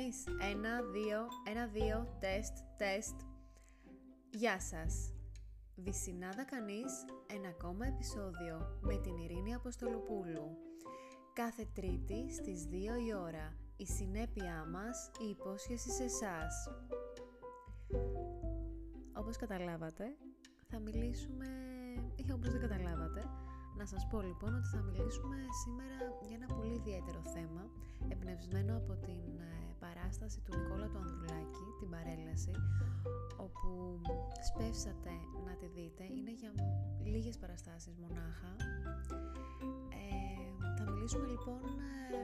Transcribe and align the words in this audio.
κανείς. 0.00 0.24
Ένα, 0.52 0.82
δύο, 0.82 1.26
ένα, 1.48 1.66
δύο, 1.66 2.16
τεστ, 2.20 2.56
τεστ. 2.76 3.14
Γεια 4.30 4.60
σας. 4.60 5.12
Βυσινάδα 5.76 6.44
κανείς, 6.44 7.04
ένα 7.26 7.48
ακόμα 7.48 7.86
επεισόδιο 7.86 8.78
με 8.80 8.96
την 8.96 9.16
Ειρήνη 9.16 9.54
Αποστολοπούλου. 9.54 10.56
Κάθε 11.32 11.68
Τρίτη 11.74 12.32
στις 12.32 12.66
2 12.66 12.96
η 13.06 13.14
ώρα. 13.14 13.56
Η 13.76 13.86
συνέπειά 13.86 14.66
μας, 14.70 15.10
η 15.26 15.28
υπόσχεση 15.28 15.90
σε 15.90 16.04
εσάς. 16.04 16.68
Όπως 19.12 19.36
καταλάβατε, 19.36 20.04
θα 20.68 20.78
μιλήσουμε, 20.78 21.46
ή 22.16 22.32
όπως 22.32 22.50
δεν 22.50 22.60
καταλάβατε, 22.60 23.24
να 23.80 23.86
σας 23.86 24.06
πω 24.10 24.20
λοιπόν 24.20 24.54
ότι 24.54 24.68
θα 24.74 24.80
μιλήσουμε 24.88 25.36
σήμερα 25.62 25.98
για 26.26 26.36
ένα 26.40 26.48
πολύ 26.56 26.74
ιδιαίτερο 26.74 27.20
θέμα 27.34 27.62
εμπνευσμένο 28.08 28.76
από 28.76 28.92
την 29.06 29.30
ε, 29.50 29.74
παράσταση 29.84 30.40
του 30.44 30.56
Νικόλα 30.56 30.86
του 30.88 30.98
Ανδρουλάκη, 30.98 31.66
την 31.78 31.88
παρέλαση 31.90 32.54
όπου 33.46 34.00
σπεύσατε 34.48 35.12
να 35.46 35.52
τη 35.60 35.66
δείτε. 35.66 36.04
Είναι 36.16 36.32
για 36.40 36.52
λίγες 37.12 37.36
παραστάσεις 37.38 37.94
μονάχα. 38.02 38.52
Ε, 40.02 40.10
θα 40.78 40.84
μιλήσουμε 40.90 41.26
λοιπόν 41.26 41.62
ε, 42.16 42.22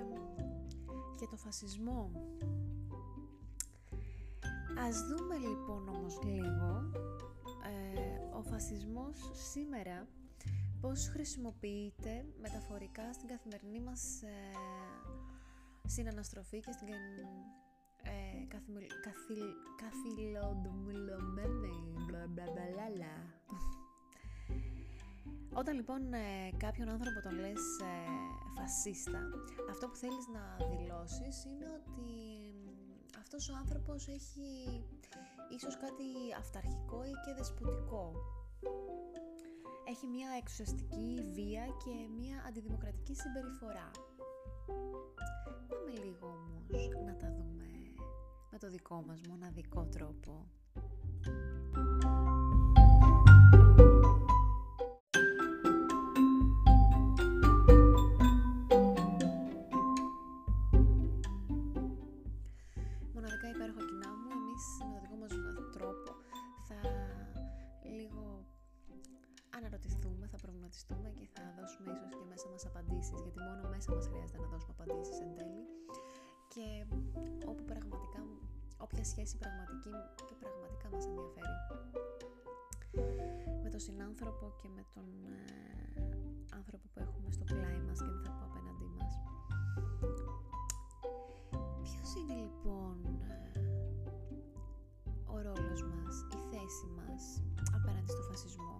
για 1.19 1.29
το 1.29 1.37
φασισμό. 1.37 2.11
Ας 4.87 4.97
δούμε 5.09 5.37
λοιπόν 5.49 5.89
όμως 5.89 6.15
λίγο 6.25 6.91
ο 8.39 8.43
φασισμός 8.43 9.17
σήμερα 9.51 10.07
πώς 10.81 11.09
χρησιμοποιείται 11.09 12.25
μεταφορικά 12.41 13.13
στην 13.13 13.29
καθημερινή 13.29 13.81
μας 13.81 14.23
ε, 14.23 14.29
συναναστροφή 15.87 16.61
και 16.61 16.73
στην 16.73 16.89
ε, 18.03 18.47
καθηλοντομιλωμένη 19.83 21.77
Όταν 25.55 25.75
λοιπόν 25.75 26.13
ε, 26.13 26.51
κάποιον 26.57 26.89
άνθρωπο 26.89 27.21
τον 27.21 27.35
λες 27.39 27.79
ε, 27.81 27.85
φασίστα, 28.57 29.21
αυτό 29.71 29.89
που 29.89 29.97
θέλεις 29.97 30.27
να 30.33 30.67
δηλώσεις 30.67 31.45
είναι 31.45 31.67
ότι 31.79 32.11
αυτός 33.19 33.49
ο 33.49 33.55
άνθρωπος 33.57 34.09
έχει 34.09 34.49
ίσως 35.57 35.77
κάτι 35.77 36.09
αυταρχικό 36.39 37.05
ή 37.05 37.13
και 37.25 37.35
δεσποτικό 37.37 38.13
έχει 39.89 40.07
μια 40.07 40.29
εξουσιαστική 40.39 41.23
βία 41.35 41.65
και 41.85 41.95
μια 42.19 42.45
αντιδημοκρατική 42.49 43.15
συμπεριφορά. 43.15 43.91
Πάμε 45.69 45.93
λίγο 46.05 46.27
όμως 46.27 46.69
να 47.07 47.17
τα 47.17 47.33
δούμε 47.33 47.69
με 48.51 48.59
το 48.59 48.71
δικό 48.71 49.03
μας 49.07 49.21
μοναδικό 49.29 49.87
τρόπο. 49.87 50.47
Σχέση 79.17 79.37
πραγματική 79.45 79.97
και 80.29 80.35
πραγματικά 80.43 80.87
μας 80.93 81.05
ενδιαφέρει 81.11 81.57
με 83.63 83.69
τον 83.73 83.81
συνάνθρωπο 83.81 84.45
και 84.61 84.69
με 84.77 84.85
τον 84.95 85.09
ε, 85.25 85.43
άνθρωπο 86.59 86.87
που 86.93 87.01
έχουμε 87.07 87.31
στο 87.37 87.45
πλάι 87.45 87.79
μας 87.87 87.99
και 88.05 88.11
δεν 88.15 88.23
θα 88.27 88.33
πω 88.39 88.45
απέναντί 88.51 88.89
μας. 88.97 89.15
Ποιος 91.83 92.09
είναι 92.19 92.35
λοιπόν 92.45 92.97
ε, 93.33 93.61
ο 95.35 95.37
ρόλος 95.47 95.81
μας, 95.91 96.15
η 96.37 96.41
θέση 96.51 96.87
μας 96.99 97.23
απέναντι 97.77 98.11
στο 98.15 98.23
φασισμό; 98.31 98.77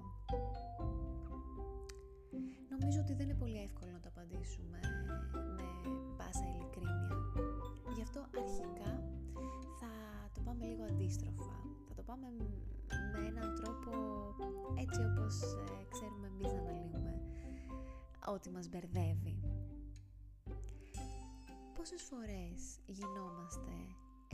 Νομίζω 2.73 2.99
ότι 3.05 3.13
δεν 3.15 3.29
είναι 3.29 3.39
πολύ 3.45 3.59
εύκολο 3.67 3.91
να 3.91 3.96
το 3.96 3.96
απαντήσουμε 4.27 4.81
με 5.57 5.69
πάσα 6.17 6.47
ειλικρίνεια. 6.49 7.17
Γι' 7.95 8.03
αυτό 8.03 8.21
αρχικά 8.43 8.93
πάμε 10.45 10.65
λίγο 10.65 10.83
αντίστροφα. 10.83 11.57
Θα 11.89 11.95
το 11.95 12.03
πάμε 12.03 12.27
με 13.13 13.27
έναν 13.27 13.55
τρόπο 13.55 13.93
έτσι 14.85 15.01
όπως 15.11 15.35
ε, 15.43 15.87
ξέρουμε 15.93 16.27
εμείς 16.27 16.53
να 16.53 16.59
αναλύουμε 16.59 17.15
ό,τι 18.35 18.51
μας 18.51 18.69
μπερδεύει. 18.69 19.37
Πόσες 21.75 22.03
φορές 22.03 22.59
γινόμαστε 22.87 23.75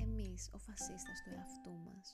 εμείς 0.04 0.50
ο 0.54 0.58
φασίστας 0.58 1.18
του 1.22 1.30
εαυτού 1.36 1.74
μας; 1.86 2.06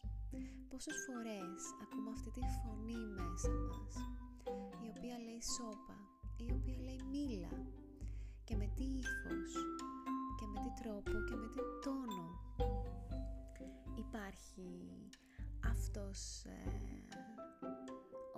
Πόσες 0.69 0.97
φορές 1.07 1.61
ακούμε 1.83 2.11
αυτή 2.17 2.31
τη 2.31 2.45
φωνή 2.61 3.03
μέσα 3.19 3.53
μας, 3.69 3.95
η 4.85 4.89
οποία 4.95 5.17
λέει 5.27 5.43
σώπα, 5.57 5.99
η 6.47 6.49
οποία 6.59 6.78
αυτός 15.99 16.45
ε, 16.45 16.59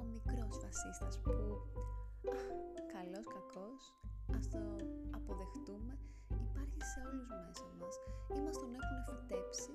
ο 0.01 0.03
μικρός 0.03 0.57
φασίστας 0.63 1.21
που 1.23 1.33
καλός 2.95 3.27
κακός 3.35 3.83
ας 4.37 4.49
το 4.49 4.61
αποδεχτούμε 5.19 5.95
υπάρχει 6.47 6.83
σε 6.91 6.99
όλους 7.09 7.29
μέσα 7.29 7.67
μας. 7.79 7.95
Ή 8.37 8.39
μας 8.45 8.57
τον 8.61 8.73
έχουν 8.81 8.99
φυτέψει 9.07 9.75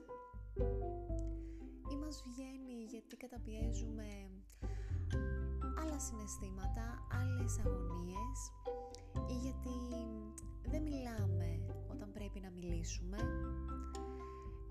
ή 1.92 1.96
μας 2.04 2.24
βγαίνει 2.28 2.78
γιατί 2.94 3.16
καταπιέζουμε 3.24 4.08
άλλα 5.82 6.00
συναισθήματα, 6.00 6.86
άλλες 7.22 7.54
αγωνίες 7.66 8.40
ή 9.34 9.36
γιατί 9.46 9.78
δεν 10.72 10.82
μιλάμε 10.82 11.50
όταν 11.94 12.12
πρέπει 12.12 12.40
να 12.40 12.50
μιλήσουμε. 12.50 13.18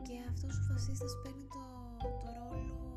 Και 0.06 0.16
αυτός 0.32 0.58
ο 0.58 0.62
φασίστας 0.62 1.12
παίρνει 1.22 1.46
το, 1.56 1.64
το 2.22 2.28
ρόλο 2.38 2.93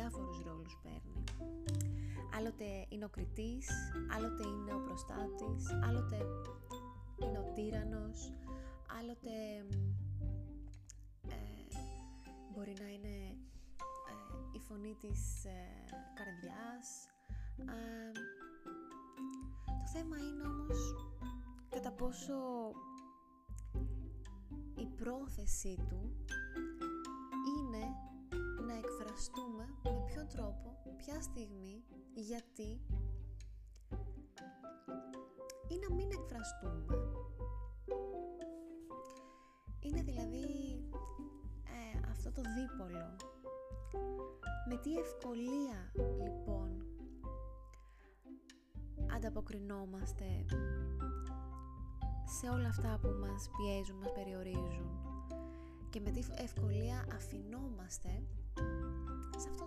διάφορους 0.00 0.42
ρόλους 0.46 0.78
παίρνει. 0.82 1.24
Άλλοτε 2.36 2.86
είναι 2.88 3.04
ο 3.04 3.08
κριτής 3.08 3.68
άλλοτε 4.14 4.42
είναι 4.46 4.74
ο 4.74 4.80
προστάτης 4.86 5.64
άλλοτε 5.86 6.18
είναι 7.22 7.38
ο 7.38 7.52
τύρανος 7.54 8.32
άλλοτε 8.98 9.34
ε, 11.28 11.36
μπορεί 12.52 12.74
να 12.82 12.88
είναι 12.88 13.16
ε, 14.10 14.16
η 14.52 14.58
φωνή 14.58 14.96
της 15.00 15.44
ε, 15.44 15.58
καρδιάς. 16.18 16.88
Θέμα 19.92 20.16
είναι 20.16 20.42
όμως 20.42 20.94
κατά 21.68 21.92
πόσο 21.92 22.34
η 24.76 24.86
πρόθεσή 24.86 25.76
του 25.88 26.00
είναι 26.26 26.29
να 28.70 28.76
εκφραστούμε 28.76 29.64
με 29.82 30.02
ποιο 30.06 30.26
τρόπο, 30.26 30.76
ποια 30.96 31.20
στιγμή, 31.20 31.84
γιατί 32.14 32.80
ή 35.68 35.78
να 35.88 35.94
μην 35.94 36.08
εκφραστούμε. 36.10 36.84
Είναι 39.80 40.02
δηλαδή 40.02 40.44
ε, 41.64 42.10
αυτό 42.10 42.32
το 42.32 42.42
δίπολο. 42.42 43.16
Με 44.68 44.76
τι 44.76 44.98
ευκολία 44.98 45.92
λοιπόν 46.22 46.86
ανταποκρινόμαστε 49.14 50.44
σε 52.24 52.48
όλα 52.48 52.68
αυτά 52.68 52.98
που 53.02 53.08
μας 53.08 53.50
πιέζουν, 53.56 53.96
μας 53.96 54.12
περιορίζουν; 54.12 54.99
και 55.90 56.00
με 56.00 56.10
τι 56.10 56.22
ευκολία 56.34 57.06
αφινόμαστε 57.14 58.22
σε 59.36 59.48
αυτό 59.50 59.64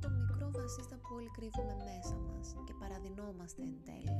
το 0.00 0.08
μικρό 0.10 0.50
βασίστα 0.50 0.96
που 0.96 1.08
όλοι 1.14 1.30
κρύβουμε 1.30 1.74
μέσα 1.74 2.14
μας 2.14 2.54
και 2.64 2.74
παραδεινόμαστε 2.80 3.62
εν 3.62 3.74
τέλει. 3.84 4.16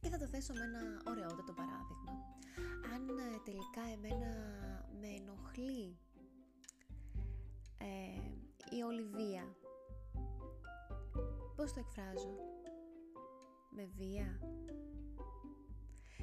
Και 0.00 0.08
θα 0.08 0.18
το 0.18 0.26
θέσω 0.26 0.52
με 0.52 0.64
ένα 0.64 0.82
ωραιότατο 1.10 1.52
παράδειγμα. 1.52 2.12
Αν 2.94 3.02
ε, 3.08 3.38
τελικά 3.44 3.82
εμένα 3.96 4.30
με 5.00 5.08
ενοχλεί 5.20 5.96
ε, 7.86 8.76
η 8.76 8.82
Ολιβία. 8.82 9.56
Πώς 11.56 11.72
το 11.72 11.80
εκφράζω; 11.80 12.34
Με 13.70 13.84
βία. 13.96 14.40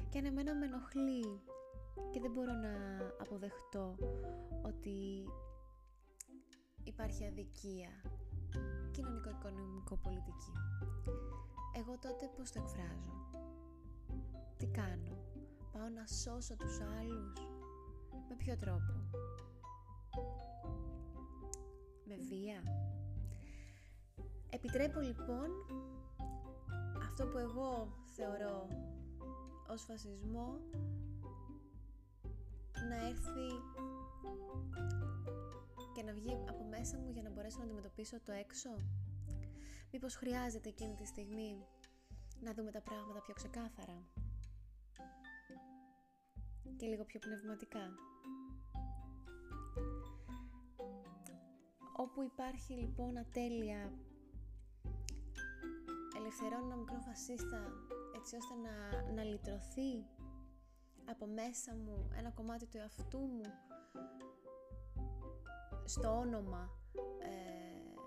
Και 0.08 0.18
αν 0.18 0.24
εμένα 0.24 0.54
με 0.54 0.66
ενοχλεί 0.66 1.42
και 2.10 2.20
δεν 2.20 2.30
μπορώ 2.30 2.52
να 2.52 2.72
αποδεχτώ 3.18 3.96
ότι 4.62 5.28
υπάρχει 6.84 7.26
αδικία 7.26 7.90
κοινωνικο-οικονομικό-πολιτική. 8.90 10.52
Εγώ 11.76 11.98
τότε 11.98 12.30
πώς 12.36 12.50
το 12.50 12.60
εκφράζω; 12.60 13.14
Τι 14.56 14.66
κάνω; 14.66 15.16
Πάω 15.72 15.88
να 15.88 16.06
σώσω 16.06 16.56
τους 16.56 16.80
άλλους; 16.80 17.40
Με 18.28 18.36
ποιο 18.36 18.56
τρόπο; 18.56 18.92
Με 22.08 22.16
βία. 22.28 22.62
Επιτρέπω 24.50 25.00
λοιπόν 25.00 25.48
αυτό 26.98 27.26
που 27.26 27.38
εγώ 27.38 27.88
θεωρώ 28.16 28.68
ως 29.68 29.82
φασισμό 29.82 30.58
να 32.88 33.06
έρθει 33.06 33.48
και 35.94 36.02
να 36.02 36.12
βγει 36.12 36.32
από 36.48 36.64
μέσα 36.64 36.98
μου 36.98 37.10
για 37.10 37.22
να 37.22 37.30
μπορέσω 37.30 37.58
να 37.58 37.64
αντιμετωπίσω 37.64 38.20
το 38.20 38.32
έξω. 38.32 38.70
Μήπως 39.92 40.14
χρειάζεται 40.14 40.68
εκείνη 40.68 40.94
τη 40.94 41.06
στιγμή 41.06 41.66
να 42.40 42.54
δούμε 42.54 42.70
τα 42.70 42.80
πράγματα 42.80 43.20
πιο 43.20 43.34
ξεκάθαρα 43.34 44.06
και 46.76 46.86
λίγο 46.86 47.04
πιο 47.04 47.20
πνευματικά. 47.20 47.94
Όπου 51.96 52.22
υπάρχει 52.22 52.72
λοιπόν 52.72 53.18
ατέλεια 53.18 53.92
ελευθερώνω 56.16 56.64
ένα 56.66 56.76
μικρό 56.76 56.98
φασίστα 56.98 57.72
έτσι 58.16 58.36
ώστε 58.36 58.54
να, 58.54 59.12
να 59.12 59.22
λυτρωθεί 59.22 60.06
από 61.04 61.26
μέσα 61.26 61.74
μου 61.74 62.08
ένα 62.18 62.30
κομμάτι 62.30 62.66
του 62.66 62.76
εαυτού 62.76 63.18
μου 63.18 63.44
στο 65.84 66.08
όνομα 66.18 66.70
ε, 67.18 68.00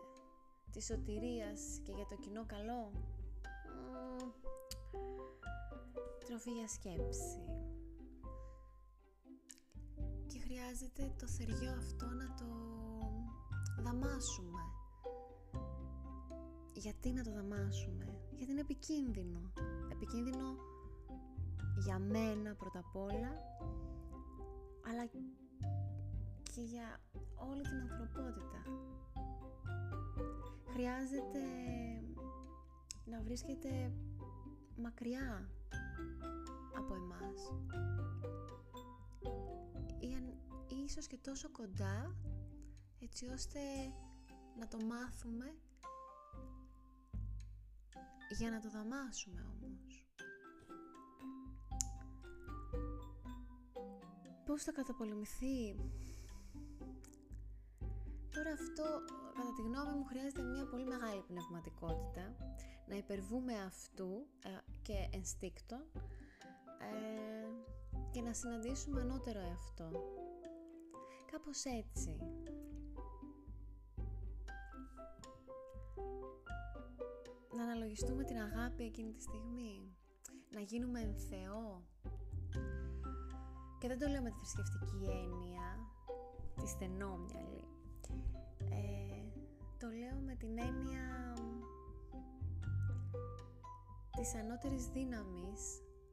της 0.72 0.86
σωτηρίας 0.86 1.80
και 1.84 1.92
για 1.92 2.06
το 2.06 2.16
κοινό 2.16 2.46
καλό 2.46 2.92
τροφή 6.26 6.52
για 6.52 6.68
σκέψη. 6.68 7.42
Και 10.28 10.40
χρειάζεται 10.40 11.14
το 11.20 11.28
θεριό 11.28 11.72
αυτό 11.72 12.06
να 12.06 12.34
το 12.34 12.46
δαμάσουμε. 13.82 14.62
Γιατί 16.74 17.12
να 17.12 17.24
το 17.24 17.32
δαμάσουμε; 17.32 18.20
Γιατί 18.32 18.52
είναι 18.52 18.62
επικίνδυνο. 18.62 19.52
Επικίνδυνο 19.92 20.56
για 21.86 22.00
μένα 22.00 22.56
πρώτα 22.56 22.80
απ' 22.80 22.96
όλα 22.96 23.32
αλλά 24.90 25.06
και 26.44 26.62
για 26.62 27.02
όλη 27.36 27.62
την 27.62 27.80
ανθρωπότητα. 27.80 28.62
Χρειάζεται 30.74 31.44
να 33.06 33.22
βρίσκεται 33.22 33.92
μακριά 34.78 35.50
από 36.78 36.94
εμάς. 36.94 37.54
Ή, 40.00 40.08
ή 40.76 40.84
ίσως 40.86 41.08
και 41.08 41.18
τόσο 41.22 41.52
κοντά 41.52 42.16
έτσι 43.10 43.28
ώστε 43.28 43.60
να 44.60 44.68
το 44.68 44.78
μάθουμε 44.78 45.56
για 48.38 48.50
να 48.50 48.60
το 48.60 48.70
δαμάσουμε 48.70 49.42
όμως. 49.42 50.06
Πώς 54.46 54.64
θα 54.64 54.72
καταπολεμηθεί; 54.72 55.76
Τώρα 58.34 58.52
αυτό, 58.52 58.84
κατά 59.38 59.54
τη 59.56 59.62
γνώμη 59.62 59.98
μου, 59.98 60.06
χρειάζεται 60.06 60.42
μια 60.42 60.66
πολύ 60.66 60.86
μεγάλη 60.86 61.22
πνευματικότητα, 61.28 62.36
να 62.88 62.96
υπερβούμε 62.96 63.54
αυτού 63.54 64.28
ε, 64.44 64.50
και 64.82 65.10
ενστίκτο 65.12 65.76
ε, 66.80 67.48
και 68.12 68.22
να 68.22 68.34
συναντήσουμε 68.34 69.02
ανώτερο 69.02 69.40
εαυτό. 69.40 69.90
Κάπως 71.32 71.64
έτσι. 71.66 72.18
Αναλογιστούμε 77.78 78.24
την 78.24 78.38
αγάπη 78.38 78.84
εκείνη 78.84 79.12
τη 79.14 79.22
στιγμή. 79.22 79.96
Να 80.50 80.60
γίνουμε 80.60 81.00
εν 81.00 81.16
Θεό. 81.30 81.84
Και 83.80 83.88
δεν 83.88 84.00
το 84.00 84.08
λέω 84.08 84.22
με 84.22 84.30
τη 84.30 84.36
θρησκευτική 84.40 85.04
έννοια, 85.24 85.68
τη 86.56 86.68
στενόμυαλη. 86.68 87.64
Ε, 88.80 89.22
το 89.80 89.88
λέω 89.88 90.18
με 90.26 90.36
την 90.36 90.58
έννοια 90.58 91.34
της 94.18 94.36
ανώτερης 94.36 94.86
δύναμης 94.88 95.62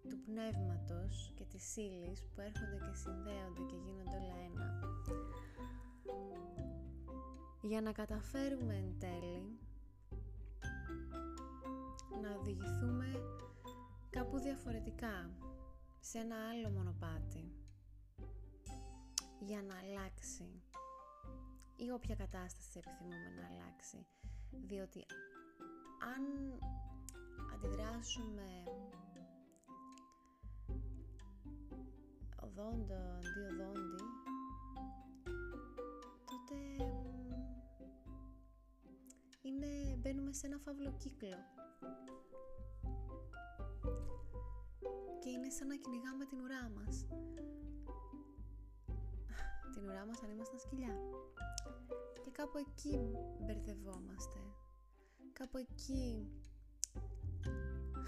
του 0.09 0.19
πνεύματος 0.27 1.33
και 1.35 1.45
της 1.45 1.77
ύλης 1.77 2.21
που 2.23 2.41
έρχονται 2.41 2.79
και 2.85 2.95
συνδέονται 3.03 3.63
και 3.71 3.77
γίνονται 3.85 4.17
όλα 4.17 4.37
ένα 4.49 4.67
για 7.61 7.81
να 7.81 7.93
καταφέρουμε 7.93 8.75
εν 8.75 8.99
τέλει 8.99 9.59
να 12.23 12.35
οδηγηθούμε 12.35 13.07
κάπου 14.11 14.39
διαφορετικά 14.39 15.31
σε 16.01 16.19
ένα 16.19 16.37
άλλο 16.51 16.71
μονοπάτι 16.71 17.53
για 19.41 19.63
να 19.63 19.75
αλλάξει 19.79 20.63
ή 21.77 21.91
όποια 21.91 22.15
κατάσταση 22.15 22.79
επιθυμούμε 22.79 23.29
να 23.41 23.47
αλλάξει. 23.47 24.07
Διότι 24.51 25.07
αν 26.15 26.23
αντιδράσουμε 27.55 28.63
οδόντο 32.43 32.95
αντί 32.95 33.41
οδόντι, 33.53 34.05
τότε 36.25 36.59
είναι, 39.43 39.97
μπαίνουμε 39.97 40.33
σε 40.33 40.47
ένα 40.47 40.59
φαύλο 40.59 40.93
κύκλο. 40.99 41.54
Και 45.21 45.31
είναι 45.31 45.51
σαν 45.51 45.67
να 45.67 45.77
κυνηγάμε 45.77 46.25
την 46.25 46.41
ουρά 46.41 46.71
μας. 46.77 47.07
Την 49.75 49.89
ουρά 49.89 50.07
μας 50.07 50.23
αν 50.23 50.31
ήμασταν 50.31 50.59
σκυλιά. 50.59 50.95
Και 52.23 52.31
κάπου 52.31 52.59
εκεί 52.59 52.99
μπερδευόμαστε. 53.45 54.41
Κάπου 55.33 55.59
εκεί 55.59 56.29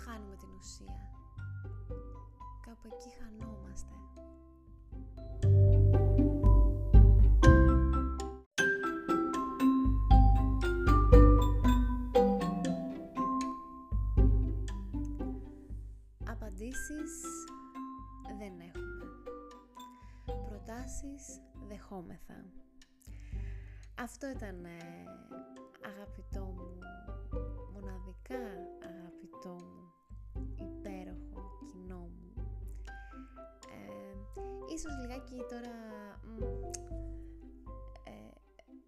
χάνουμε 0.04 0.36
την 0.36 0.48
ουσία. 0.58 0.98
Κάπου 2.66 2.88
εκεί 2.92 3.10
χανόμαστε. 3.18 3.94
Αυτό 24.06 24.28
ήταν 24.36 24.64
ε, 24.64 24.78
αγαπητό 25.92 26.44
μου, 26.56 26.78
μοναδικά 27.72 28.42
αγαπητό 28.90 29.54
μου, 29.68 29.84
υπέροχο 30.66 31.40
κοινό 31.70 31.98
μου. 32.14 32.32
Ε, 33.76 34.14
ίσως 34.74 34.92
λιγάκι 35.00 35.36
τώρα 35.52 35.76
ε, 38.04 38.30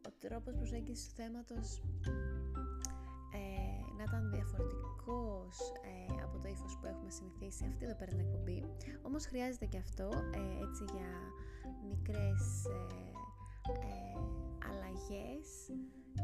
ο 0.08 0.10
τρόπος 0.18 0.54
προσέγγισης 0.54 1.04
τους 1.04 1.14
θέματος 1.14 1.82
ε, 3.32 3.92
να 3.96 4.02
ήταν 4.02 4.30
διαφορετικός 4.30 5.54
ε, 5.90 6.22
από 6.24 6.38
το 6.38 6.48
ύφος 6.48 6.76
που 6.80 6.86
έχουμε 6.86 7.10
συνηθίσει 7.10 7.64
αυτή 7.70 7.84
εδώ 7.84 7.94
πέρα 7.94 8.10
την 8.10 8.20
εκπομπή. 8.20 8.64
Όμως 9.02 9.26
χρειάζεται 9.26 9.66
και 9.66 9.78
αυτό 9.78 10.08
έτσι 10.66 10.84
για 10.94 11.10
μικρές 11.88 12.42
αλλαγές 14.68 15.48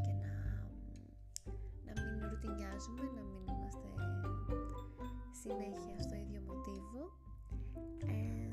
και 0.05 0.13
να, 0.23 0.33
να 1.85 1.93
μην 2.01 2.29
ρουτινιάζουμε, 2.29 3.03
να 3.15 3.21
μην 3.29 3.41
είμαστε 3.53 3.89
συνέχεια 5.41 5.97
στο 6.05 6.15
ίδιο 6.23 6.41
μοτίβο. 6.47 7.03
Ε, 8.13 8.49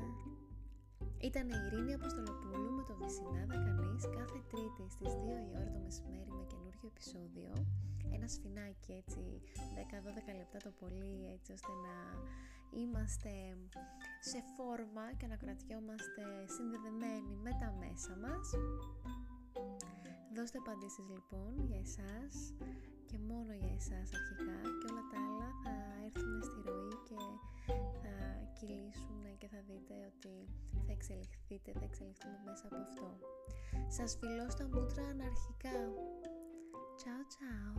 Ήταν 1.29 1.45
η 1.49 1.57
Ειρήνη 1.65 1.93
Αποστολοπούλου 1.93 2.69
με 2.77 2.83
το 2.89 2.93
Βυσινάδα 3.01 3.55
Κανείς 3.67 4.03
κάθε 4.17 4.39
Τρίτη 4.51 4.85
στις 4.95 5.11
2 5.13 5.25
η 5.47 5.51
ώρα 5.59 5.69
το 5.75 5.79
μεσημέρι 5.85 6.31
με 6.39 6.45
καινούργιο 6.51 6.87
επεισόδιο. 6.93 7.51
Ένα 8.15 8.27
σφινάκι 8.27 8.91
έτσι, 9.01 9.23
10-12 9.75 10.39
λεπτά 10.39 10.59
το 10.65 10.71
πολύ 10.81 11.13
έτσι 11.35 11.51
ώστε 11.57 11.71
να 11.85 11.95
είμαστε 12.81 13.33
σε 14.29 14.39
φόρμα 14.55 15.05
και 15.19 15.27
να 15.27 15.37
κρατιόμαστε 15.43 16.23
συνδεδεμένοι 16.55 17.33
με 17.45 17.51
τα 17.61 17.69
μέσα 17.81 18.13
μας. 18.23 18.47
Δώστε 20.35 20.57
απαντήσεις 20.63 21.05
λοιπόν 21.15 21.51
για 21.69 21.79
εσάς 21.87 22.33
και 23.09 23.17
μόνο 23.29 23.51
για 23.61 23.73
εσάς 23.79 24.07
αρχικά 24.19 24.57
και 24.79 24.87
όλα 24.91 25.03
τα 25.11 25.19
άλλα 25.27 25.49
θα 25.63 25.75
έρθουν 26.05 26.35
στη 26.47 26.57
ροή 26.67 26.95
και 27.09 27.21
θα 28.01 28.15
κυλήσουν 28.57 29.23
και 29.39 29.47
θα 29.53 29.59
δείτε 29.67 29.95
ότι 30.11 30.35
θα 30.85 30.91
εξελιχθείτε, 30.97 31.69
θα 31.79 31.85
εξελιχθούμε 31.89 32.39
μέσα 32.47 32.65
από 32.69 32.79
αυτό. 32.87 33.09
Σας 33.97 34.17
φιλώ 34.19 34.47
στα 34.49 34.65
μούτρα 34.71 35.03
αναρχικά. 35.13 35.77
Ciao 37.01 37.21
ciao. 37.33 37.73